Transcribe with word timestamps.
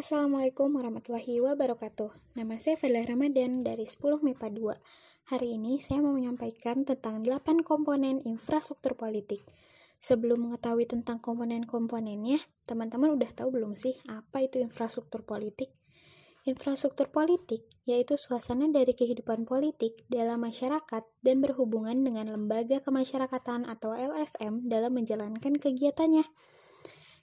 Assalamualaikum 0.00 0.80
warahmatullahi 0.80 1.44
wabarakatuh. 1.44 2.32
Nama 2.32 2.56
saya 2.56 2.80
Fadla 2.80 3.04
Ramadan 3.04 3.60
dari 3.60 3.84
10 3.84 4.24
MIPA 4.24 4.48
2. 4.48 5.28
Hari 5.28 5.60
ini 5.60 5.76
saya 5.76 6.00
mau 6.00 6.16
menyampaikan 6.16 6.88
tentang 6.88 7.20
8 7.20 7.60
komponen 7.60 8.16
infrastruktur 8.24 8.96
politik. 8.96 9.44
Sebelum 10.00 10.48
mengetahui 10.48 10.88
tentang 10.88 11.20
komponen-komponennya, 11.20 12.40
teman-teman 12.64 13.12
udah 13.12 13.28
tahu 13.28 13.52
belum 13.52 13.76
sih 13.76 13.92
apa 14.08 14.40
itu 14.40 14.56
infrastruktur 14.56 15.20
politik? 15.20 15.68
Infrastruktur 16.48 17.12
politik 17.12 17.68
yaitu 17.84 18.16
suasana 18.16 18.72
dari 18.72 18.96
kehidupan 18.96 19.44
politik 19.44 20.08
dalam 20.08 20.40
masyarakat 20.40 21.04
dan 21.20 21.36
berhubungan 21.44 22.00
dengan 22.00 22.32
lembaga 22.32 22.80
kemasyarakatan 22.80 23.68
atau 23.68 23.92
LSM 23.92 24.64
dalam 24.64 24.96
menjalankan 24.96 25.60
kegiatannya. 25.60 26.24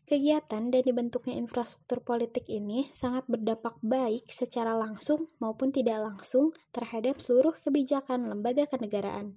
Kegiatan 0.07 0.71
dan 0.71 0.81
dibentuknya 0.87 1.35
infrastruktur 1.35 1.99
politik 1.99 2.47
ini 2.47 2.87
sangat 2.95 3.27
berdampak 3.27 3.75
baik 3.83 4.31
secara 4.31 4.71
langsung 4.71 5.27
maupun 5.43 5.75
tidak 5.75 5.99
langsung 5.99 6.55
terhadap 6.71 7.19
seluruh 7.19 7.51
kebijakan 7.51 8.23
lembaga 8.23 8.71
kenegaraan. 8.71 9.35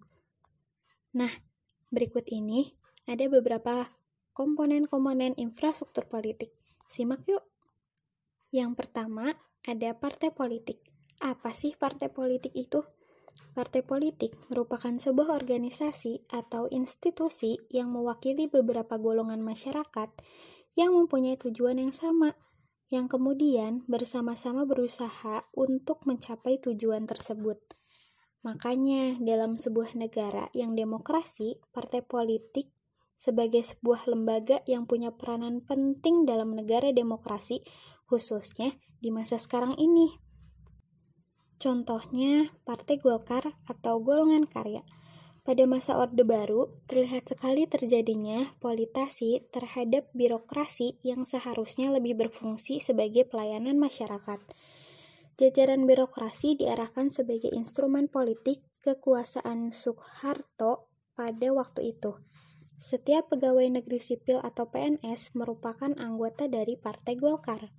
Nah, 1.11 1.35
berikut 1.91 2.31
ini 2.31 2.79
ada 3.11 3.27
beberapa 3.27 3.91
komponen-komponen 4.31 5.35
infrastruktur 5.43 6.07
politik. 6.07 6.55
Simak 6.87 7.27
yuk. 7.27 7.43
Yang 8.55 8.79
pertama, 8.79 9.35
ada 9.67 9.91
partai 9.99 10.31
politik. 10.31 10.79
Apa 11.19 11.51
sih 11.51 11.75
partai 11.75 12.15
politik 12.15 12.55
itu? 12.55 12.87
Partai 13.51 13.83
politik 13.83 14.39
merupakan 14.47 14.95
sebuah 14.95 15.35
organisasi 15.35 16.31
atau 16.31 16.71
institusi 16.71 17.59
yang 17.75 17.91
mewakili 17.91 18.47
beberapa 18.47 18.95
golongan 18.95 19.43
masyarakat 19.43 20.11
yang 20.79 20.95
mempunyai 20.95 21.39
tujuan 21.39 21.79
yang 21.79 21.95
sama, 21.95 22.35
yang 22.91 23.07
kemudian 23.07 23.87
bersama-sama 23.87 24.67
berusaha 24.67 25.47
untuk 25.55 26.03
mencapai 26.07 26.59
tujuan 26.59 27.07
tersebut. 27.07 27.59
Makanya, 28.43 29.21
dalam 29.21 29.61
sebuah 29.61 29.95
negara 29.95 30.49
yang 30.57 30.73
demokrasi, 30.73 31.61
partai 31.71 32.01
politik 32.03 32.73
sebagai 33.21 33.61
sebuah 33.61 34.09
lembaga 34.09 34.65
yang 34.65 34.89
punya 34.89 35.13
peranan 35.13 35.61
penting 35.61 36.25
dalam 36.25 36.57
negara 36.57 36.89
demokrasi, 36.91 37.61
khususnya 38.09 38.73
di 38.97 39.13
masa 39.13 39.37
sekarang 39.37 39.77
ini. 39.77 40.09
Contohnya, 41.61 42.49
Partai 42.65 42.97
Golkar 42.97 43.45
atau 43.69 44.01
Golongan 44.01 44.49
Karya 44.49 44.81
pada 45.41 45.65
masa 45.65 45.97
Orde 45.97 46.21
Baru, 46.23 46.69
terlihat 46.85 47.33
sekali 47.33 47.65
terjadinya 47.65 48.53
politisi 48.61 49.41
terhadap 49.49 50.07
birokrasi 50.13 51.01
yang 51.01 51.25
seharusnya 51.25 51.89
lebih 51.91 52.17
berfungsi 52.17 52.79
sebagai 52.79 53.25
pelayanan 53.25 53.81
masyarakat. 53.81 54.39
Jajaran 55.41 55.89
birokrasi 55.89 56.61
diarahkan 56.61 57.09
sebagai 57.09 57.49
instrumen 57.57 58.13
politik 58.13 58.61
kekuasaan 58.85 59.73
Soeharto 59.73 60.93
pada 61.17 61.49
waktu 61.57 61.97
itu. 61.97 62.13
Setiap 62.81 63.33
pegawai 63.33 63.69
negeri 63.81 64.01
sipil 64.01 64.41
atau 64.41 64.69
PNS 64.69 65.37
merupakan 65.37 65.93
anggota 66.01 66.49
dari 66.49 66.81
Partai 66.81 67.17
Golkar. 67.17 67.73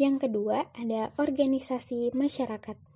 Yang 0.00 0.28
kedua, 0.28 0.72
ada 0.72 1.12
organisasi 1.20 2.12
masyarakat. 2.16 2.89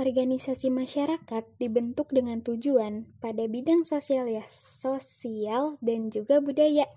Organisasi 0.00 0.72
masyarakat 0.72 1.44
dibentuk 1.60 2.08
dengan 2.08 2.40
tujuan 2.40 3.04
pada 3.20 3.44
bidang 3.44 3.84
sosial 3.84 4.32
ya, 4.32 4.40
sosial 4.48 5.76
dan 5.84 6.08
juga 6.08 6.40
budaya. 6.40 6.88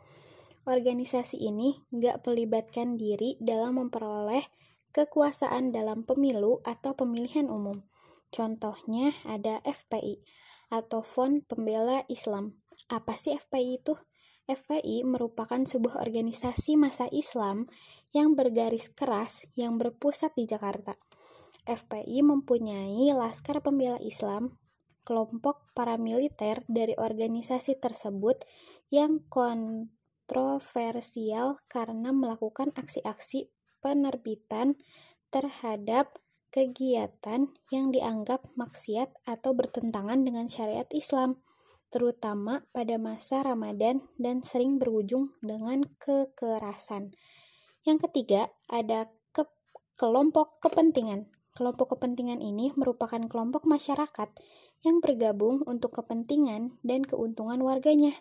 Organisasi 0.64 1.36
ini 1.44 1.84
nggak 1.92 2.24
melibatkan 2.24 2.96
diri 2.96 3.36
dalam 3.44 3.76
memperoleh 3.76 4.48
kekuasaan 4.96 5.76
dalam 5.76 6.08
pemilu 6.08 6.64
atau 6.64 6.96
pemilihan 6.96 7.52
umum. 7.52 7.76
Contohnya 8.32 9.12
ada 9.28 9.60
FPI 9.68 10.24
atau 10.72 11.04
Fond 11.04 11.44
Pembela 11.44 12.08
Islam. 12.08 12.56
Apa 12.88 13.20
sih 13.20 13.36
FPI 13.36 13.84
itu? 13.84 14.00
FPI 14.48 15.04
merupakan 15.04 15.60
sebuah 15.60 16.00
organisasi 16.00 16.80
masa 16.80 17.12
Islam 17.12 17.68
yang 18.16 18.40
bergaris 18.40 18.88
keras 18.96 19.44
yang 19.60 19.76
berpusat 19.76 20.32
di 20.40 20.48
Jakarta. 20.48 20.96
FPI 21.64 22.28
mempunyai 22.28 23.16
Laskar 23.16 23.64
Pembela 23.64 23.96
Islam, 24.04 24.60
kelompok 25.08 25.72
paramiliter 25.72 26.68
dari 26.68 26.92
organisasi 26.96 27.80
tersebut 27.80 28.44
yang 28.92 29.24
kontroversial 29.32 31.56
karena 31.72 32.12
melakukan 32.12 32.76
aksi-aksi 32.76 33.48
penerbitan 33.80 34.76
terhadap 35.32 36.20
kegiatan 36.54 37.50
yang 37.74 37.90
dianggap 37.90 38.46
maksiat 38.54 39.10
atau 39.26 39.58
bertentangan 39.58 40.22
dengan 40.22 40.46
syariat 40.46 40.86
Islam, 40.94 41.42
terutama 41.90 42.62
pada 42.70 43.02
masa 43.02 43.42
Ramadan 43.42 44.06
dan 44.22 44.46
sering 44.46 44.78
berujung 44.78 45.34
dengan 45.42 45.82
kekerasan. 45.98 47.18
Yang 47.84 48.08
ketiga, 48.10 48.54
ada 48.70 49.10
ke 49.34 49.50
kelompok 49.98 50.62
kepentingan. 50.62 51.26
Kelompok 51.54 51.94
kepentingan 51.98 52.42
ini 52.42 52.74
merupakan 52.74 53.22
kelompok 53.30 53.70
masyarakat 53.70 54.30
yang 54.82 54.98
bergabung 55.06 55.62
untuk 55.70 55.94
kepentingan 56.02 56.82
dan 56.82 57.06
keuntungan 57.06 57.62
warganya. 57.62 58.14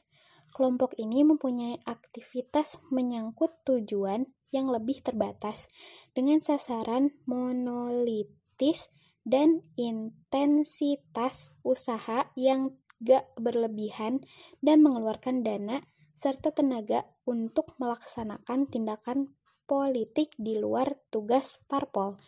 Kelompok 0.52 0.92
ini 1.00 1.24
mempunyai 1.24 1.80
aktivitas 1.88 2.84
menyangkut 2.92 3.56
tujuan 3.64 4.28
yang 4.52 4.68
lebih 4.68 5.00
terbatas 5.00 5.72
dengan 6.12 6.44
sasaran 6.44 7.16
monolitis 7.24 8.92
dan 9.24 9.64
intensitas 9.80 11.56
usaha 11.64 12.28
yang 12.36 12.76
gak 13.00 13.32
berlebihan 13.40 14.20
dan 14.60 14.84
mengeluarkan 14.84 15.40
dana 15.40 15.80
serta 16.20 16.52
tenaga 16.52 17.08
untuk 17.24 17.74
melaksanakan 17.80 18.68
tindakan 18.68 19.32
politik 19.64 20.36
di 20.36 20.60
luar 20.60 20.94
tugas 21.08 21.64
parpol. 21.64 22.20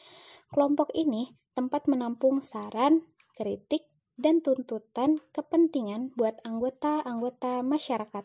Kelompok 0.55 0.95
ini 0.95 1.35
tempat 1.59 1.91
menampung 1.91 2.39
saran, 2.39 3.03
kritik, 3.35 3.91
dan 4.15 4.39
tuntutan 4.39 5.19
kepentingan 5.35 6.15
buat 6.15 6.39
anggota-anggota 6.47 7.67
masyarakat. 7.67 8.23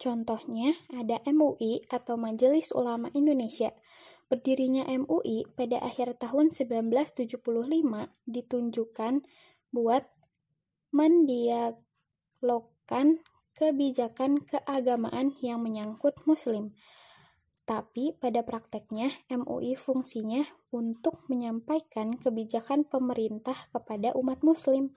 Contohnya 0.00 0.72
ada 0.96 1.20
MUI 1.28 1.84
atau 1.92 2.16
Majelis 2.16 2.72
Ulama 2.72 3.12
Indonesia. 3.12 3.68
Berdirinya 4.32 4.88
MUI 4.88 5.44
pada 5.52 5.76
akhir 5.84 6.24
tahun 6.24 6.48
1975 6.48 7.36
ditunjukkan 8.24 9.20
buat 9.76 10.08
mendialogkan 10.88 13.20
kebijakan 13.52 14.40
keagamaan 14.40 15.36
yang 15.44 15.60
menyangkut 15.60 16.16
muslim. 16.24 16.72
Tapi 17.62 18.18
pada 18.18 18.42
prakteknya, 18.42 19.06
MUI 19.30 19.78
fungsinya 19.78 20.42
untuk 20.74 21.22
menyampaikan 21.30 22.18
kebijakan 22.18 22.82
pemerintah 22.82 23.54
kepada 23.70 24.10
umat 24.18 24.42
muslim. 24.42 24.90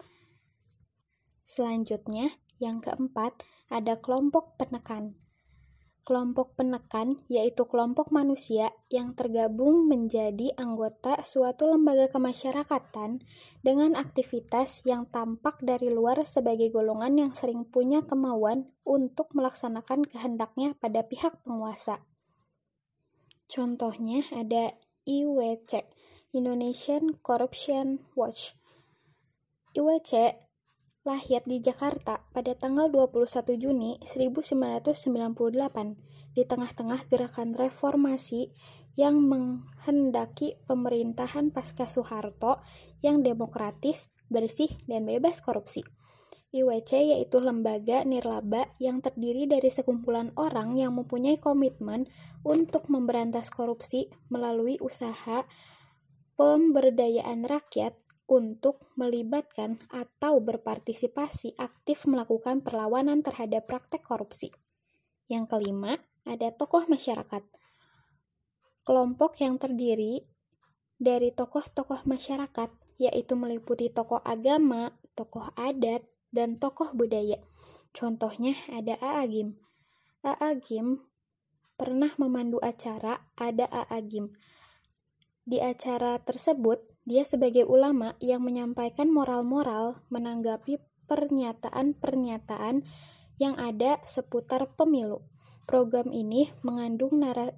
Selanjutnya, 1.45 2.33
yang 2.57 2.81
keempat, 2.81 3.45
ada 3.69 4.01
kelompok 4.01 4.57
penekan. 4.57 5.13
Kelompok 6.05 6.53
penekan 6.53 7.17
yaitu 7.33 7.65
kelompok 7.65 8.13
manusia 8.13 8.69
yang 8.93 9.17
tergabung 9.17 9.89
menjadi 9.89 10.53
anggota 10.53 11.21
suatu 11.25 11.65
lembaga 11.73 12.13
kemasyarakatan 12.13 13.25
dengan 13.65 13.97
aktivitas 13.97 14.85
yang 14.85 15.09
tampak 15.09 15.57
dari 15.65 15.89
luar 15.89 16.21
sebagai 16.21 16.69
golongan 16.69 17.25
yang 17.25 17.31
sering 17.33 17.65
punya 17.65 18.05
kemauan 18.05 18.69
untuk 18.85 19.33
melaksanakan 19.33 20.05
kehendaknya 20.05 20.77
pada 20.77 21.01
pihak 21.01 21.41
penguasa. 21.41 22.05
Contohnya 23.45 24.25
ada 24.33 24.73
IWC, 25.05 25.85
Indonesian 26.33 27.13
Corruption 27.21 28.01
Watch. 28.17 28.57
IWC 29.77 30.41
lahir 31.05 31.45
di 31.45 31.61
Jakarta 31.61 32.25
pada 32.33 32.57
tanggal 32.57 32.89
21 32.89 33.61
Juni 33.61 34.01
1998 34.01 34.97
di 36.33 36.41
tengah-tengah 36.41 37.05
gerakan 37.05 37.53
reformasi 37.53 38.49
yang 38.97 39.21
menghendaki 39.21 40.57
pemerintahan 40.65 41.53
pasca 41.53 41.85
Soeharto 41.85 42.57
yang 43.05 43.21
demokratis, 43.21 44.09
bersih, 44.31 44.71
dan 44.89 45.05
bebas 45.05 45.45
korupsi. 45.45 45.85
IWC 46.55 47.11
yaitu 47.11 47.43
lembaga 47.43 48.07
nirlaba 48.07 48.71
yang 48.79 49.03
terdiri 49.03 49.43
dari 49.43 49.67
sekumpulan 49.67 50.31
orang 50.39 50.71
yang 50.79 50.95
mempunyai 50.95 51.35
komitmen 51.35 52.07
untuk 52.47 52.87
memberantas 52.87 53.51
korupsi 53.51 54.07
melalui 54.31 54.79
usaha 54.79 55.43
pemberdayaan 56.39 57.43
rakyat 57.43 57.99
untuk 58.25 58.81
melibatkan 58.95 59.77
atau 59.91 60.39
berpartisipasi 60.41 61.59
aktif 61.59 62.07
melakukan 62.07 62.63
perlawanan 62.63 63.21
terhadap 63.21 63.69
praktek 63.69 64.01
korupsi. 64.01 64.49
Yang 65.29 65.57
kelima, 65.57 65.99
ada 66.25 66.49
tokoh 66.49 66.89
masyarakat. 66.89 67.43
kelompok 68.85 69.41
yang 69.41 69.57
terdiri 69.57 70.29
dari 71.01 71.33
tokoh-tokoh 71.33 72.05
masyarakat, 72.05 72.69
yaitu 73.01 73.33
meliputi 73.33 73.89
tokoh 73.89 74.21
agama, 74.21 74.93
tokoh 75.17 75.49
adat, 75.57 76.05
dan 76.35 76.59
tokoh 76.59 76.91
budaya. 76.91 77.39
Contohnya 77.95 78.51
ada 78.67 78.99
Aagim. 78.99 79.55
Aagim 80.19 80.99
pernah 81.79 82.11
memandu 82.19 82.59
acara 82.59 83.23
ada 83.39 83.63
Aagim. 83.71 84.35
Di 85.47 85.63
acara 85.63 86.19
tersebut, 86.19 86.83
dia 87.07 87.23
sebagai 87.23 87.63
ulama 87.69 88.17
yang 88.19 88.43
menyampaikan 88.43 89.07
moral-moral 89.07 90.03
menanggapi 90.11 90.83
pernyataan-pernyataan 91.05 92.81
yang 93.37 93.53
ada 93.61 94.01
seputar 94.03 94.73
pemilu. 94.73 95.21
Program 95.69 96.09
ini 96.09 96.49
mengandung 96.65 97.21
nara 97.21 97.53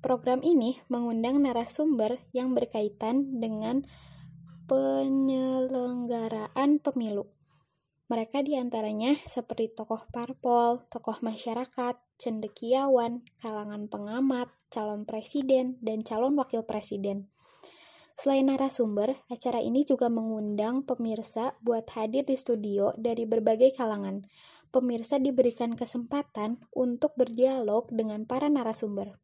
program 0.00 0.40
ini 0.40 0.80
mengundang 0.88 1.44
narasumber 1.44 2.16
yang 2.32 2.56
berkaitan 2.56 3.36
dengan 3.38 3.84
penyelenggaraan 4.66 6.80
pemilu. 6.80 7.28
Mereka 8.10 8.42
di 8.42 8.58
antaranya 8.58 9.14
seperti 9.14 9.70
tokoh 9.70 10.10
parpol, 10.10 10.82
tokoh 10.90 11.22
masyarakat, 11.22 11.94
cendekiawan, 12.18 13.22
kalangan 13.38 13.86
pengamat, 13.86 14.50
calon 14.66 15.06
presiden, 15.06 15.78
dan 15.78 16.02
calon 16.02 16.34
wakil 16.34 16.66
presiden. 16.66 17.30
Selain 18.18 18.42
narasumber, 18.50 19.14
acara 19.30 19.62
ini 19.62 19.86
juga 19.86 20.10
mengundang 20.10 20.82
pemirsa 20.82 21.54
buat 21.62 21.86
hadir 21.94 22.26
di 22.26 22.34
studio 22.34 22.90
dari 22.98 23.30
berbagai 23.30 23.78
kalangan. 23.78 24.26
Pemirsa 24.74 25.22
diberikan 25.22 25.78
kesempatan 25.78 26.58
untuk 26.74 27.14
berdialog 27.14 27.86
dengan 27.94 28.26
para 28.26 28.50
narasumber. 28.50 29.14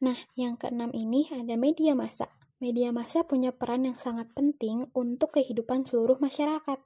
Nah, 0.00 0.16
yang 0.32 0.56
keenam 0.56 0.96
ini 0.96 1.28
ada 1.36 1.60
media 1.60 1.92
massa. 1.92 2.32
Media 2.60 2.92
massa 2.92 3.24
punya 3.24 3.56
peran 3.56 3.88
yang 3.88 3.96
sangat 3.96 4.36
penting 4.36 4.84
untuk 4.92 5.32
kehidupan 5.32 5.88
seluruh 5.88 6.20
masyarakat. 6.20 6.76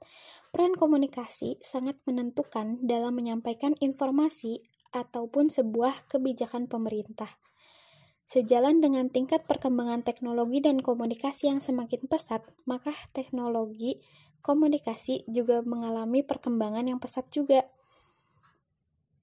Peran 0.55 0.71
komunikasi 0.71 1.59
sangat 1.59 1.99
menentukan 2.07 2.79
dalam 2.79 3.11
menyampaikan 3.19 3.75
informasi 3.83 4.63
ataupun 4.95 5.51
sebuah 5.51 6.07
kebijakan 6.07 6.71
pemerintah. 6.71 7.27
Sejalan 8.23 8.79
dengan 8.79 9.11
tingkat 9.11 9.43
perkembangan 9.51 10.07
teknologi 10.07 10.63
dan 10.63 10.79
komunikasi 10.79 11.51
yang 11.51 11.59
semakin 11.59 12.07
pesat, 12.07 12.39
maka 12.63 12.95
teknologi 13.11 13.99
komunikasi 14.39 15.27
juga 15.27 15.59
mengalami 15.59 16.23
perkembangan 16.23 16.87
yang 16.87 17.03
pesat 17.03 17.27
juga. 17.35 17.67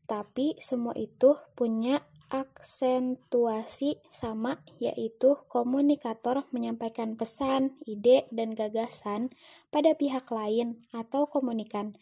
Tapi 0.05 0.61
semua 0.61 0.93
itu 1.00 1.32
punya 1.56 2.05
aksentuasi 2.32 4.00
sama 4.08 4.64
yaitu 4.81 5.37
komunikator 5.52 6.49
menyampaikan 6.49 7.12
pesan, 7.20 7.76
ide, 7.84 8.25
dan 8.32 8.56
gagasan 8.56 9.29
pada 9.69 9.93
pihak 9.93 10.25
lain 10.32 10.81
atau 10.96 11.29
komunikan. 11.29 11.93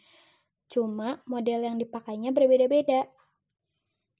Cuma 0.70 1.18
model 1.26 1.66
yang 1.66 1.76
dipakainya 1.82 2.30
berbeda-beda. 2.30 3.10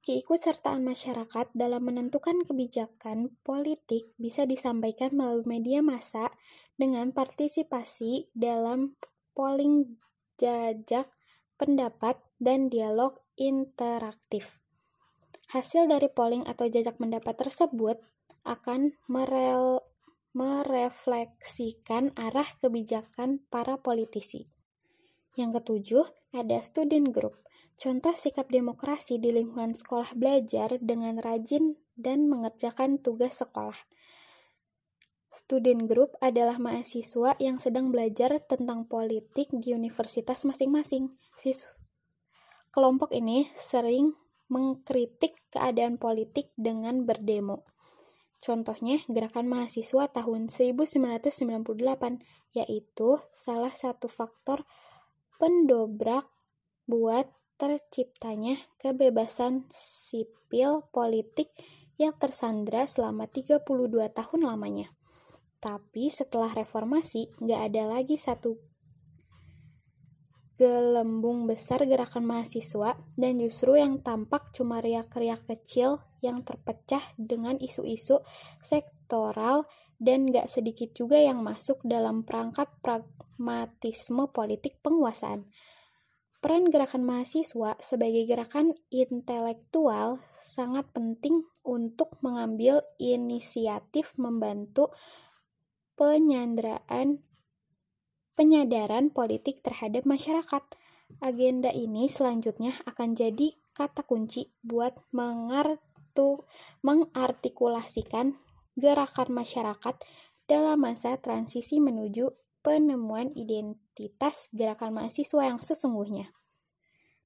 Keikutsertaan 0.03 0.83
masyarakat 0.83 1.55
dalam 1.55 1.87
menentukan 1.87 2.43
kebijakan 2.43 3.31
politik 3.47 4.11
bisa 4.19 4.43
disampaikan 4.51 5.15
melalui 5.15 5.47
media 5.47 5.79
massa 5.79 6.27
dengan 6.75 7.15
partisipasi 7.15 8.35
dalam 8.35 8.99
polling 9.37 9.95
jajak 10.41 11.07
pendapat 11.55 12.19
dan 12.41 12.73
dialog 12.73 13.21
interaktif. 13.37 14.59
Hasil 15.51 15.91
dari 15.91 16.07
polling 16.07 16.47
atau 16.47 16.71
jajak 16.71 16.95
pendapat 17.03 17.35
tersebut 17.35 17.99
akan 18.47 18.95
merel 19.11 19.83
merefleksikan 20.31 22.15
arah 22.15 22.47
kebijakan 22.63 23.43
para 23.51 23.75
politisi. 23.75 24.47
Yang 25.35 25.59
ketujuh, 25.59 26.07
ada 26.39 26.63
student 26.63 27.11
group. 27.11 27.35
Contoh 27.75 28.15
sikap 28.15 28.47
demokrasi 28.47 29.19
di 29.19 29.35
lingkungan 29.35 29.75
sekolah 29.75 30.15
belajar 30.15 30.79
dengan 30.79 31.19
rajin 31.19 31.75
dan 31.99 32.31
mengerjakan 32.31 33.03
tugas 33.03 33.43
sekolah. 33.43 33.75
Student 35.35 35.91
group 35.91 36.15
adalah 36.23 36.63
mahasiswa 36.63 37.35
yang 37.43 37.59
sedang 37.59 37.91
belajar 37.91 38.39
tentang 38.47 38.87
politik 38.87 39.51
di 39.51 39.75
universitas 39.75 40.47
masing-masing. 40.47 41.11
Kelompok 42.71 43.11
ini 43.11 43.51
sering 43.59 44.15
mengkritik 44.51 45.39
keadaan 45.55 45.97
politik 45.97 46.51
dengan 46.59 47.07
berdemo. 47.07 47.65
Contohnya 48.41 48.99
gerakan 49.07 49.47
mahasiswa 49.47 50.11
tahun 50.11 50.51
1998, 50.51 52.21
yaitu 52.57 53.21
salah 53.37 53.71
satu 53.71 54.09
faktor 54.11 54.65
pendobrak 55.37 56.27
buat 56.89 57.29
terciptanya 57.61 58.57
kebebasan 58.81 59.69
sipil 59.71 60.89
politik 60.89 61.53
yang 62.01 62.17
tersandra 62.17 62.89
selama 62.89 63.29
32 63.29 63.61
tahun 64.17 64.41
lamanya. 64.41 64.89
Tapi 65.61 66.09
setelah 66.09 66.49
reformasi, 66.49 67.29
nggak 67.37 67.61
ada 67.69 67.85
lagi 67.93 68.17
satu 68.17 68.70
gelembung 70.61 71.49
besar 71.49 71.81
gerakan 71.89 72.29
mahasiswa 72.29 72.93
dan 73.17 73.41
justru 73.41 73.81
yang 73.81 74.05
tampak 74.05 74.53
cuma 74.53 74.85
riak-riak 74.85 75.41
kecil 75.49 76.05
yang 76.21 76.45
terpecah 76.45 77.01
dengan 77.17 77.57
isu-isu 77.57 78.21
sektoral 78.61 79.65
dan 79.97 80.29
gak 80.29 80.53
sedikit 80.53 80.93
juga 80.93 81.17
yang 81.17 81.41
masuk 81.41 81.81
dalam 81.81 82.29
perangkat 82.29 82.69
pragmatisme 82.85 84.29
politik 84.29 84.77
penguasaan. 84.85 85.49
Peran 86.45 86.69
gerakan 86.69 87.09
mahasiswa 87.09 87.81
sebagai 87.81 88.29
gerakan 88.29 88.77
intelektual 88.93 90.21
sangat 90.37 90.89
penting 90.93 91.41
untuk 91.65 92.21
mengambil 92.21 92.85
inisiatif 93.01 94.13
membantu 94.21 94.93
penyanderaan 95.97 97.21
penyadaran 98.35 99.11
politik 99.11 99.63
terhadap 99.65 100.07
masyarakat. 100.07 100.63
Agenda 101.19 101.71
ini 101.75 102.07
selanjutnya 102.07 102.71
akan 102.87 103.19
jadi 103.19 103.55
kata 103.75 104.07
kunci 104.07 104.53
buat 104.63 104.95
mengartu, 105.11 106.47
mengartikulasikan 106.87 108.39
gerakan 108.79 109.29
masyarakat 109.35 109.95
dalam 110.47 110.79
masa 110.83 111.19
transisi 111.19 111.79
menuju 111.79 112.31
penemuan 112.61 113.33
identitas 113.35 114.51
gerakan 114.53 115.01
mahasiswa 115.01 115.43
yang 115.47 115.59
sesungguhnya. 115.59 116.31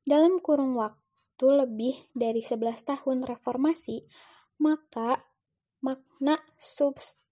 Dalam 0.05 0.39
kurung 0.45 0.77
waktu 0.77 1.47
lebih 1.49 1.97
dari 2.13 2.45
11 2.45 2.85
tahun 2.85 3.25
reformasi, 3.25 4.05
maka 4.61 5.25
makna 5.81 6.41
substansi 6.57 7.24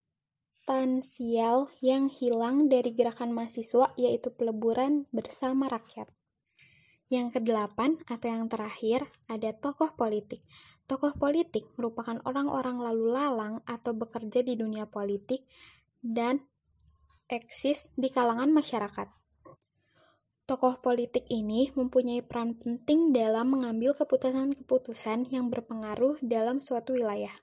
substansial 0.72 1.68
yang 1.84 2.08
hilang 2.08 2.72
dari 2.72 2.96
gerakan 2.96 3.36
mahasiswa 3.36 3.92
yaitu 4.00 4.32
peleburan 4.32 5.04
bersama 5.12 5.68
rakyat. 5.68 6.08
Yang 7.12 7.36
kedelapan 7.36 8.00
atau 8.08 8.32
yang 8.32 8.48
terakhir 8.48 9.04
ada 9.28 9.52
tokoh 9.52 9.92
politik. 9.92 10.40
Tokoh 10.88 11.12
politik 11.20 11.68
merupakan 11.76 12.16
orang-orang 12.24 12.80
lalu 12.80 13.12
lalang 13.12 13.60
atau 13.68 13.92
bekerja 13.92 14.40
di 14.40 14.56
dunia 14.56 14.88
politik 14.88 15.44
dan 16.00 16.40
eksis 17.28 17.92
di 17.92 18.08
kalangan 18.08 18.48
masyarakat. 18.48 19.12
Tokoh 20.48 20.80
politik 20.80 21.28
ini 21.28 21.68
mempunyai 21.76 22.24
peran 22.24 22.56
penting 22.56 23.12
dalam 23.12 23.52
mengambil 23.52 23.92
keputusan-keputusan 23.92 25.28
yang 25.36 25.52
berpengaruh 25.52 26.16
dalam 26.24 26.64
suatu 26.64 26.96
wilayah. 26.96 27.36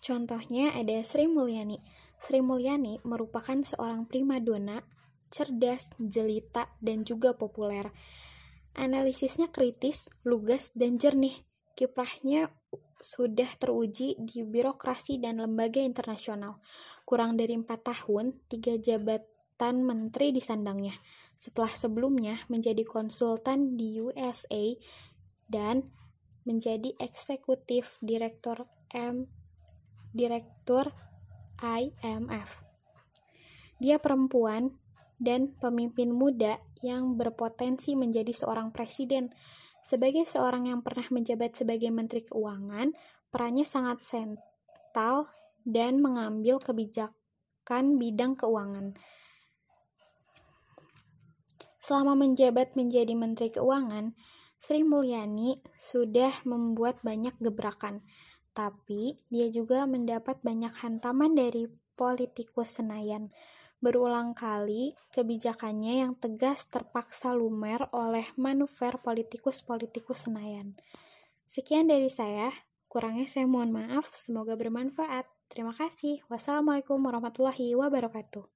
Contohnya 0.00 0.72
ada 0.72 1.04
Sri 1.04 1.28
Mulyani. 1.28 2.05
Sri 2.16 2.40
Mulyani 2.40 2.98
merupakan 3.04 3.56
seorang 3.60 4.08
primadona, 4.08 4.80
cerdas, 5.28 5.92
jelita, 6.00 6.72
dan 6.80 7.04
juga 7.04 7.36
populer. 7.36 7.92
Analisisnya 8.76 9.48
kritis, 9.48 10.08
lugas, 10.24 10.72
dan 10.76 11.00
jernih. 11.00 11.44
Kiprahnya 11.76 12.48
sudah 12.96 13.48
teruji 13.60 14.16
di 14.16 14.40
birokrasi 14.44 15.20
dan 15.20 15.44
lembaga 15.44 15.80
internasional. 15.84 16.60
Kurang 17.04 17.36
dari 17.36 17.56
empat 17.56 17.84
tahun, 17.84 18.36
tiga 18.48 18.80
jabatan 18.80 19.84
menteri 19.84 20.32
disandangnya. 20.32 20.96
Setelah 21.36 21.72
sebelumnya 21.72 22.36
menjadi 22.48 22.84
konsultan 22.88 23.76
di 23.76 24.00
USA 24.00 24.72
dan 25.46 25.84
menjadi 26.48 26.96
eksekutif 26.96 28.00
direktur 28.00 28.64
M 28.94 29.28
direktur 30.16 30.88
IMF. 31.60 32.64
Dia 33.76 34.00
perempuan 34.00 34.72
dan 35.16 35.52
pemimpin 35.56 36.12
muda 36.12 36.60
yang 36.84 37.16
berpotensi 37.16 37.96
menjadi 37.96 38.32
seorang 38.32 38.72
presiden. 38.72 39.32
Sebagai 39.80 40.26
seorang 40.26 40.68
yang 40.68 40.80
pernah 40.82 41.06
menjabat 41.12 41.56
sebagai 41.56 41.88
Menteri 41.92 42.26
Keuangan, 42.26 42.92
perannya 43.30 43.64
sangat 43.64 44.02
fiskal 44.02 45.28
dan 45.66 46.00
mengambil 46.00 46.56
kebijakan 46.56 48.00
bidang 48.00 48.38
keuangan. 48.38 48.96
Selama 51.76 52.18
menjabat 52.18 52.74
menjadi 52.74 53.14
Menteri 53.14 53.54
Keuangan, 53.54 54.16
Sri 54.56 54.82
Mulyani 54.82 55.60
sudah 55.70 56.32
membuat 56.48 56.98
banyak 57.04 57.36
gebrakan, 57.38 58.02
tapi 58.56 59.20
dia 59.28 59.52
juga 59.52 59.84
mendapat 59.84 60.40
banyak 60.40 60.72
hantaman 60.80 61.36
dari 61.36 61.68
politikus 61.92 62.80
Senayan. 62.80 63.28
Berulang 63.84 64.32
kali, 64.32 64.96
kebijakannya 65.12 66.00
yang 66.00 66.16
tegas 66.16 66.64
terpaksa 66.72 67.36
lumer 67.36 67.84
oleh 67.92 68.24
manuver 68.40 68.96
politikus-politikus 69.04 70.32
Senayan. 70.32 70.72
Sekian 71.44 71.84
dari 71.84 72.08
saya, 72.08 72.48
kurangnya 72.88 73.28
saya 73.28 73.44
mohon 73.44 73.76
maaf, 73.76 74.08
semoga 74.16 74.56
bermanfaat. 74.56 75.28
Terima 75.52 75.76
kasih. 75.76 76.24
Wassalamualaikum 76.32 76.96
warahmatullahi 77.04 77.76
wabarakatuh. 77.76 78.55